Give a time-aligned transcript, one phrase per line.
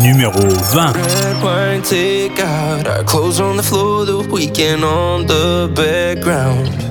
[0.00, 0.92] numéro 20.
[0.94, 6.88] Red wine, take out our clothes on the floor, the Weeknd on the background.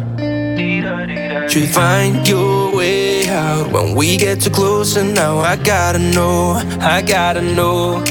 [1.54, 6.62] You find your way out when we get too close, and now I gotta know,
[6.82, 8.04] I gotta know.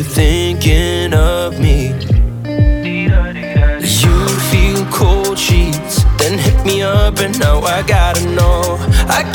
[0.00, 1.88] You thinking of me.
[3.82, 9.30] You feel cold sheets, then hit me up, and now I gotta know, I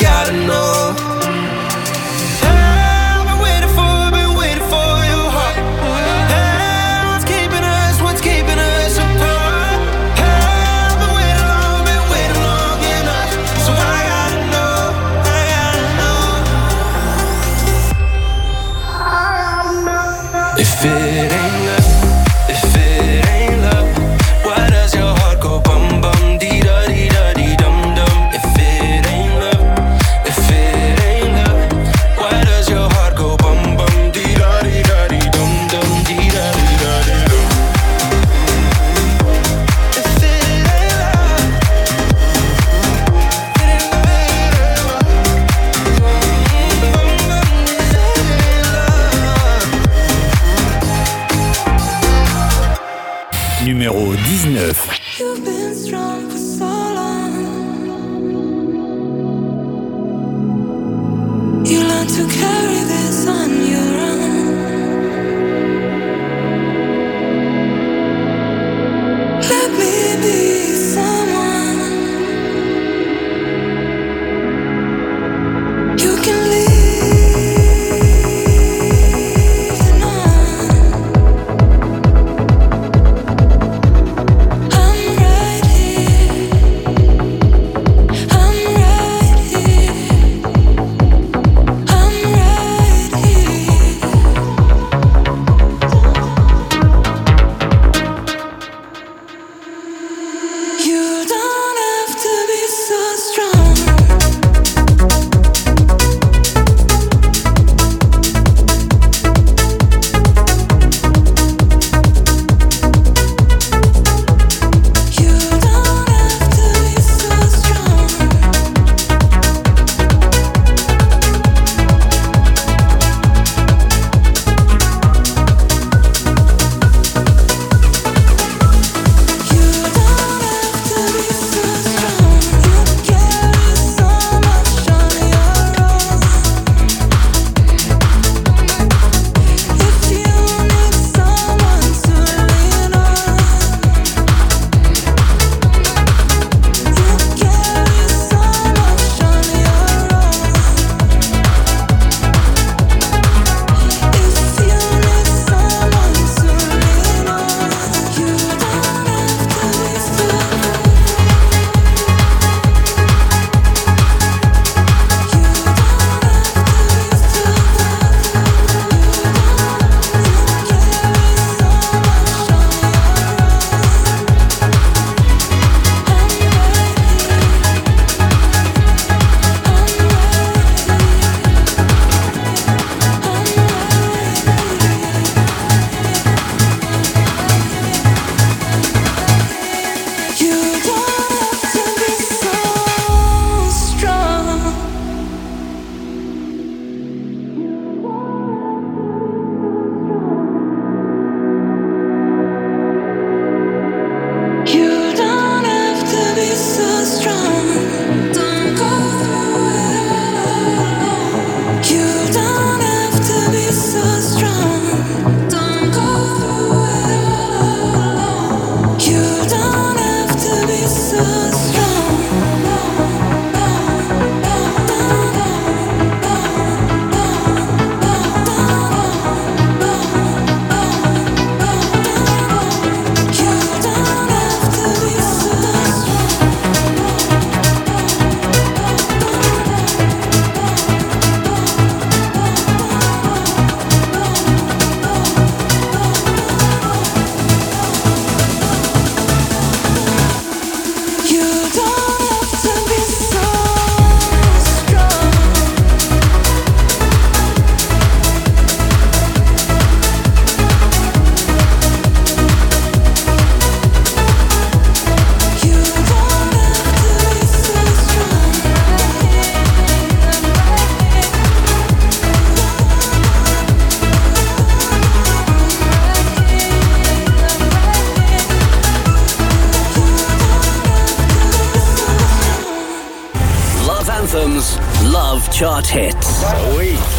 [285.96, 286.44] hits.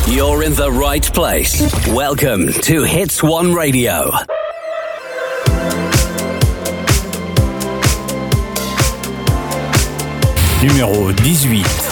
[0.07, 1.63] You're in the right place.
[1.89, 4.11] Welcome to Hits One Radio.
[10.61, 11.86] Numéro 18.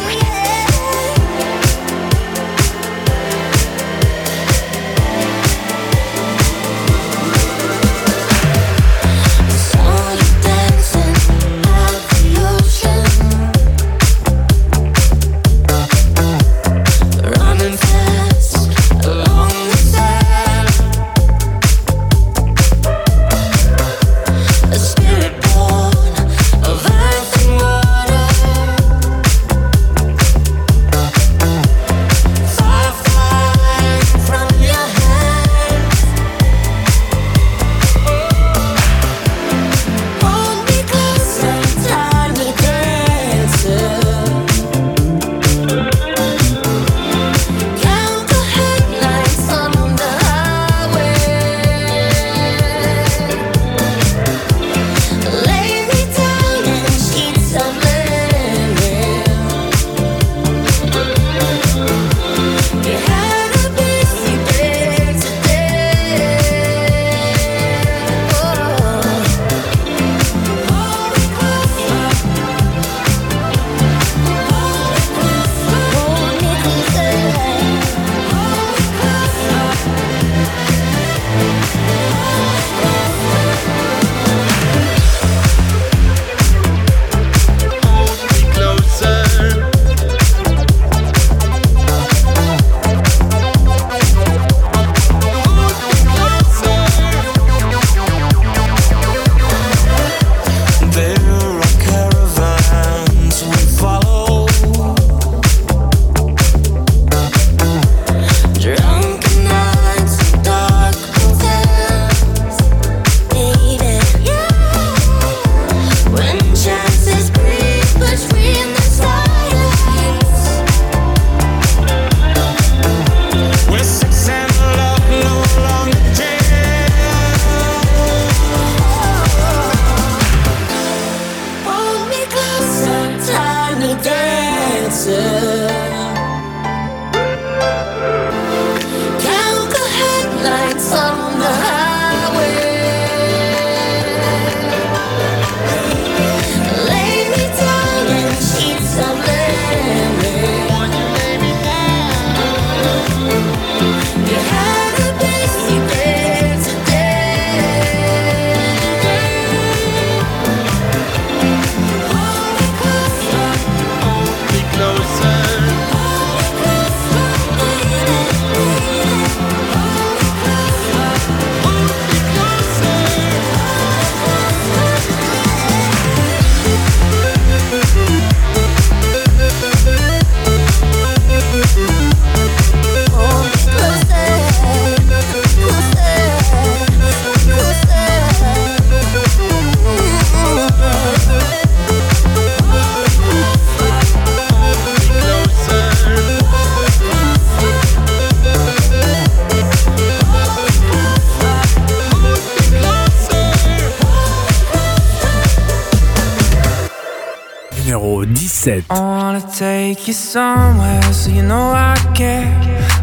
[208.47, 212.53] I wanna take you somewhere so you know I care.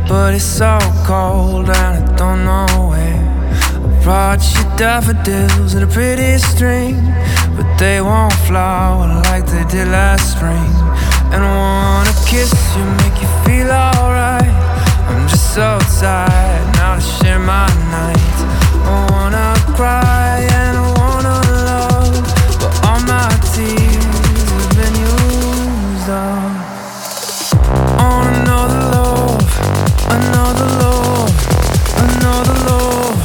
[0.08, 3.26] But it's so cold and I don't know where.
[3.74, 6.96] I brought you daffodils and a pretty string,
[7.58, 10.72] but they won't flower like they did last spring.
[11.34, 14.54] And I wanna kiss you, make you feel alright.
[15.10, 18.42] I'm just so tired now to share my nights.
[18.86, 22.14] I wanna cry and I wanna love,
[22.60, 23.91] but all my tears
[26.10, 26.56] on
[28.00, 29.42] oh, another love,
[30.10, 31.30] another love,
[31.98, 33.21] another love.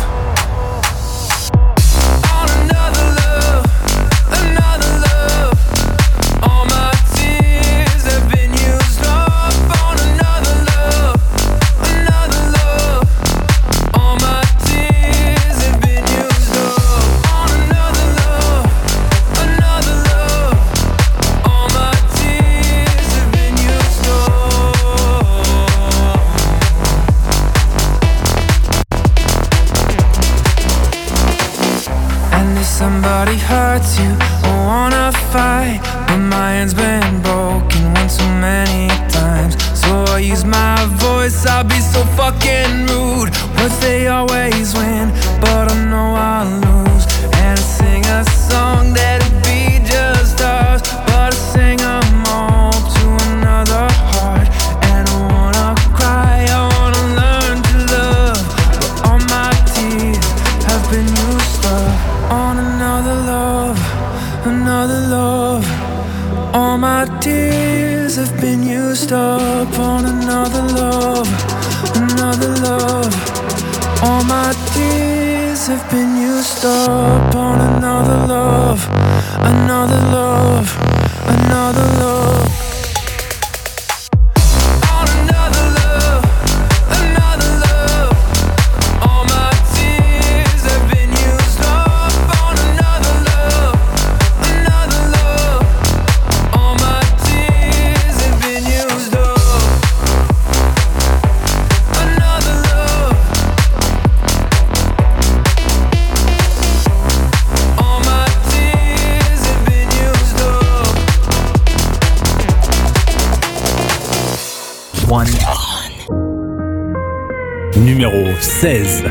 [118.60, 119.05] 16.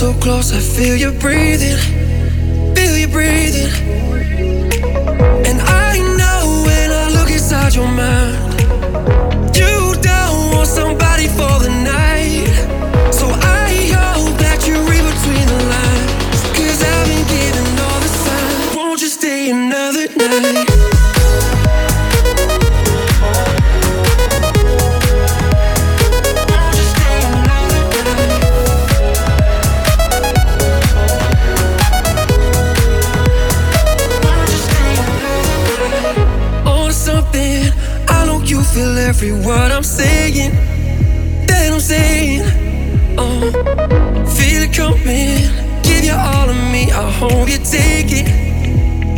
[0.00, 1.76] so close, I feel you breathing,
[2.74, 3.70] feel you breathing.
[5.44, 8.34] And I know when I look inside your mind,
[9.54, 12.09] you don't want somebody for the night.
[39.22, 40.50] every word I'm saying
[41.46, 42.40] that I'm saying.
[43.18, 43.52] Oh,
[44.24, 45.82] feel it coming.
[45.82, 46.90] Give you all of me.
[46.90, 48.26] I hope you take it.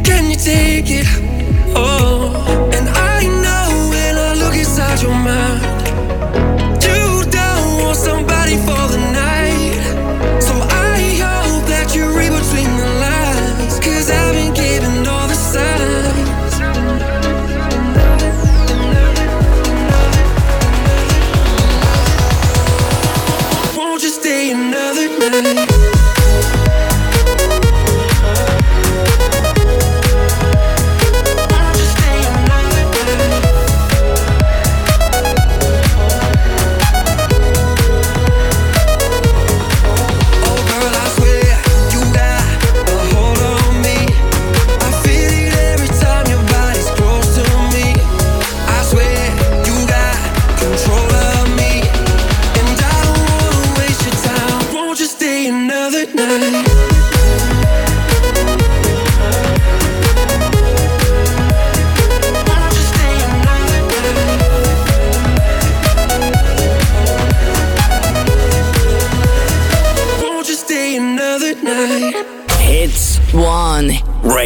[0.04, 1.06] Can you take it?
[1.76, 2.34] Oh,
[2.74, 5.61] and I know when I look inside your mind.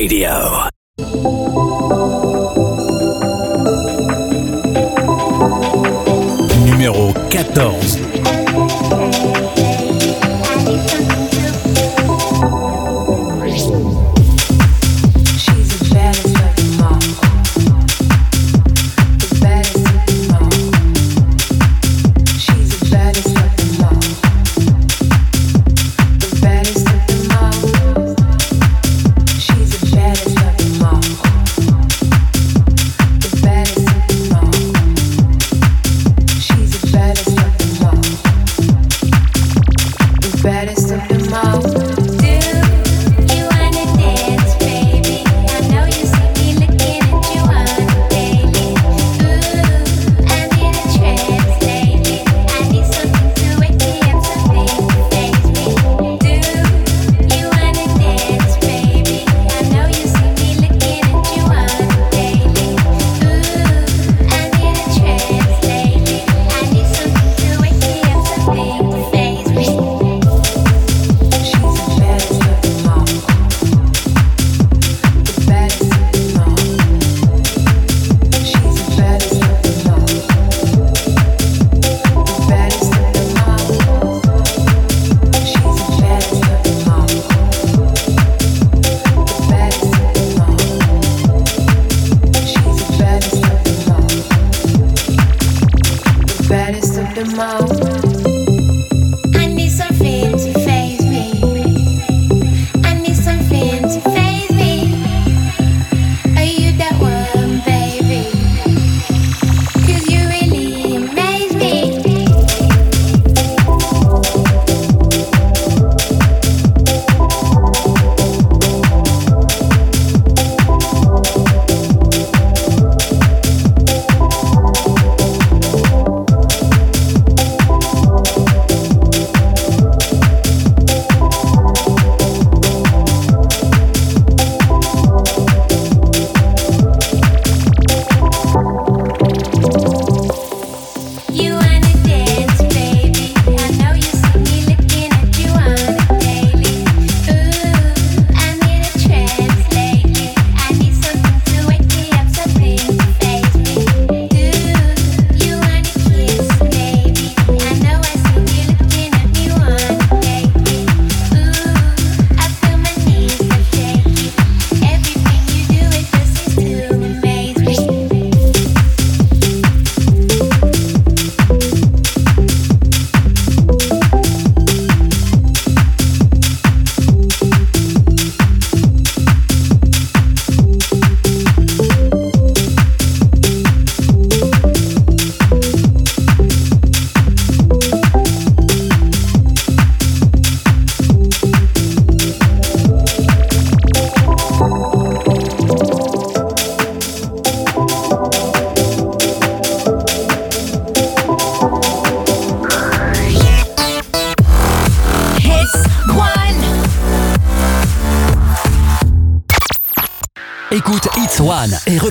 [0.07, 0.66] Radio.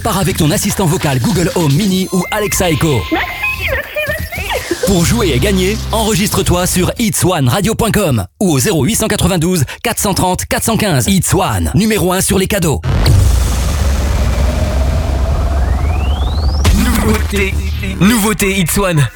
[0.05, 3.01] Repars avec ton assistant vocal Google Home Mini ou Alexa Echo.
[3.11, 3.25] Merci,
[3.71, 4.85] merci, merci.
[4.85, 11.07] Pour jouer et gagner, enregistre-toi sur itswanradio.com ou au 0892 430 415.
[11.07, 12.81] It's One, numéro 1 sur les cadeaux.
[16.77, 17.55] Nouveauté,
[17.99, 19.07] nouveauté It's One.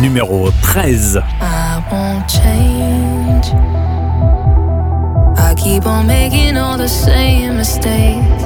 [0.00, 1.22] Numéro 13.
[1.40, 3.46] I won't change.
[5.38, 8.44] I keep on making all the same mistakes.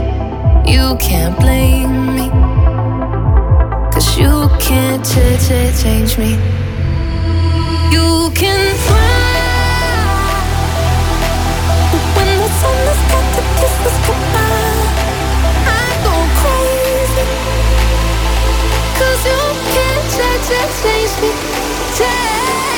[0.66, 2.30] You can't blame me.
[3.92, 6.38] Cause you can't change me.
[7.90, 9.20] You can fly.
[11.90, 13.69] But when the sun has got to kiss
[20.50, 21.30] Taste me,
[21.94, 22.69] taste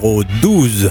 [0.00, 0.90] numéro 12.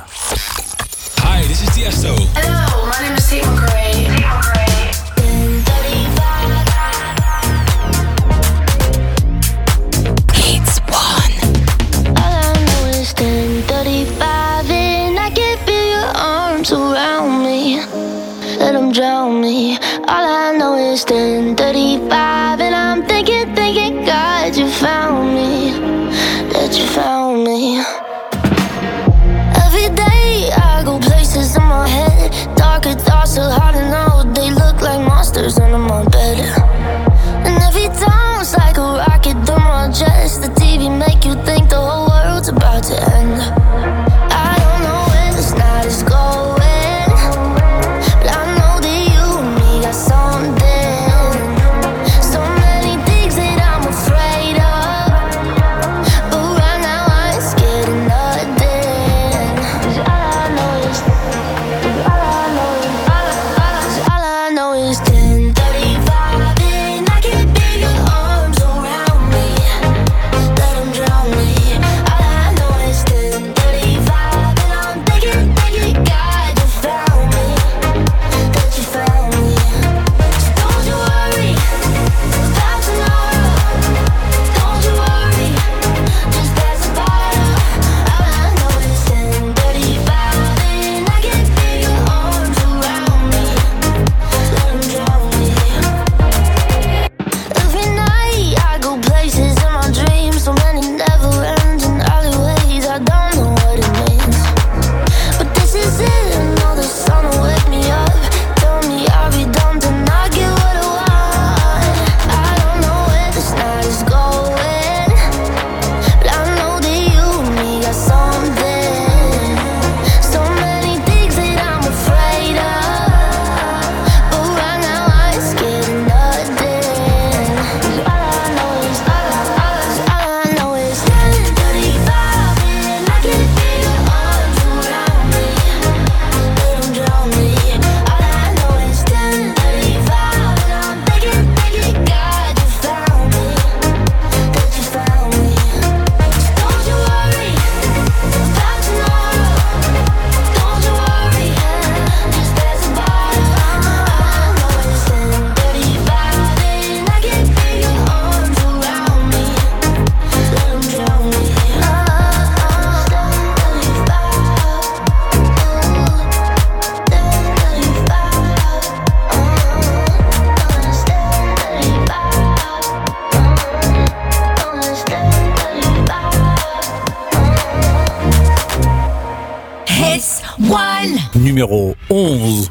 [181.59, 182.69] numéro 11.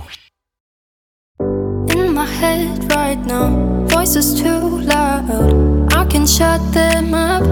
[1.94, 3.50] In my head right now,
[3.88, 5.28] voices too loud.
[5.92, 7.42] I can shut them up.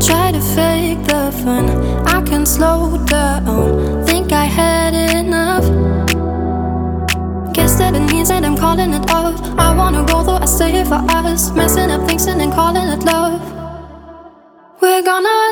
[0.00, 1.68] Try to fake the fun.
[2.06, 4.04] I can slow down.
[4.04, 5.64] Think I had enough.
[7.52, 9.40] Guess that it means that I'm calling it off.
[9.58, 11.52] I wanna go though I stay for us.
[11.52, 13.40] Messing up things and then calling it love.
[14.80, 15.45] We're gonna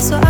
[0.00, 0.29] so I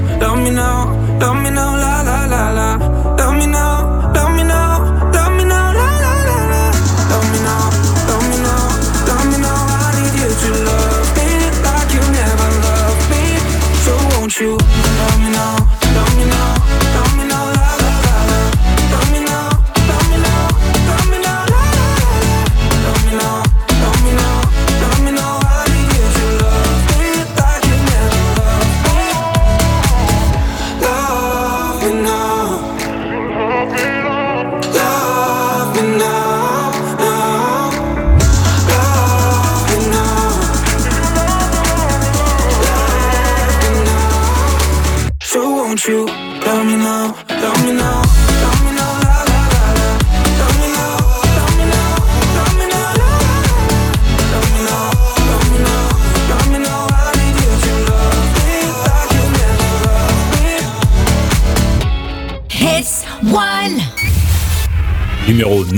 [0.51, 0.85] now,
[1.19, 1.80] love me now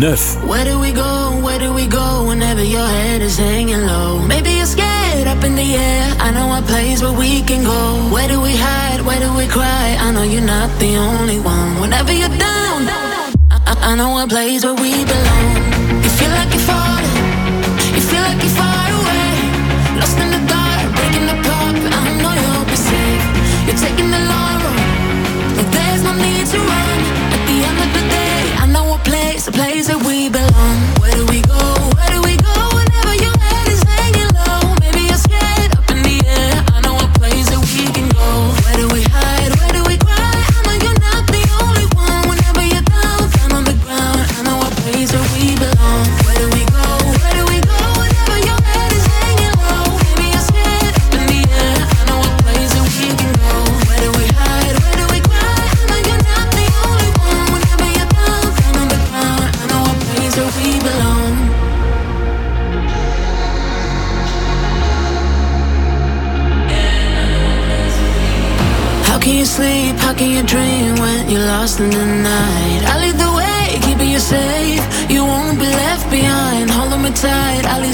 [0.03, 0.17] 9.
[0.49, 4.19] Where do we go, where do we go whenever your head is hanging low?
[4.27, 6.15] Maybe you're scared up in the air.
[6.19, 8.11] I know a place where we can go.
[8.11, 9.95] Where do we hide, where do we cry?
[9.97, 11.79] I know you're not the only one.
[11.79, 12.81] Whenever you're down,
[13.49, 15.52] I, I know a place where we belong.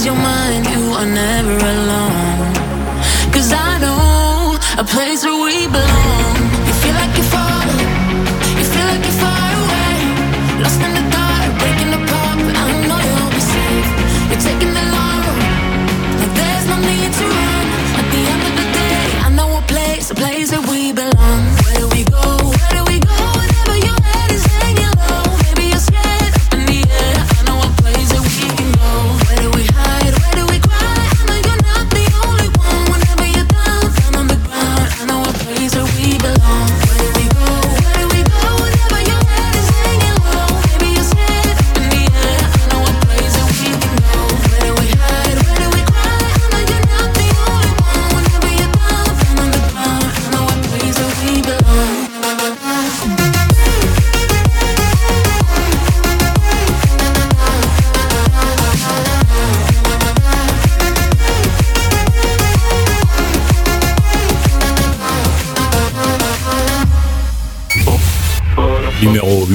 [0.10, 0.49] your mind.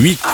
[0.04, 0.33] 8.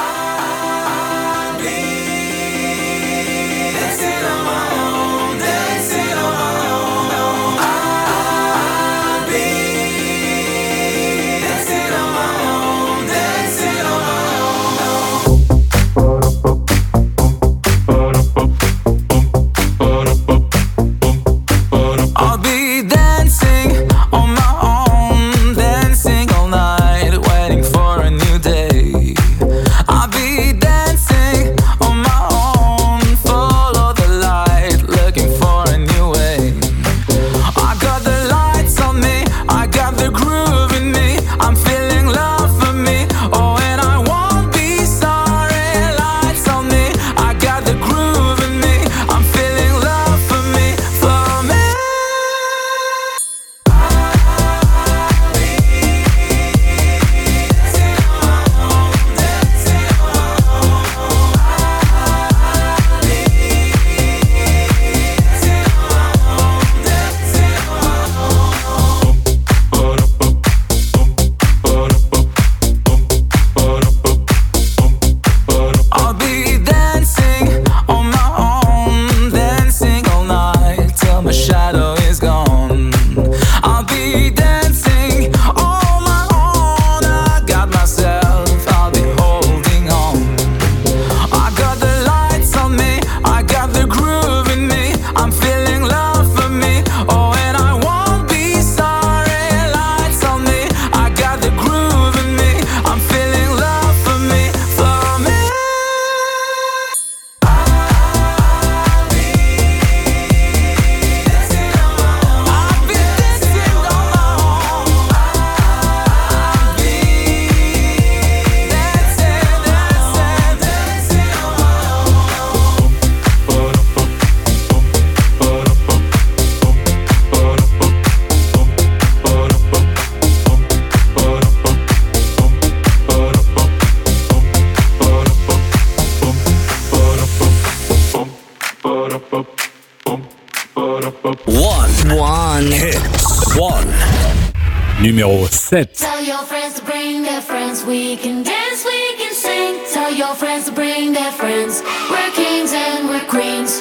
[145.70, 149.80] Tell your friends to bring their friends, we can dance, we can sing.
[149.92, 153.80] Tell your friends to bring their friends, we're kings and we're queens.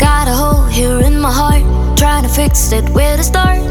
[0.00, 3.63] Got a hole here in my heart, trying to fix it with a start.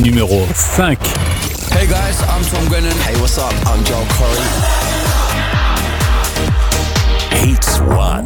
[0.00, 0.98] numéro 5.
[1.72, 2.96] Hey guys, I'm Tom Grennan.
[3.00, 3.52] Hey, what's up?
[3.66, 4.40] I'm Joel Corey.
[7.30, 8.24] Hates One.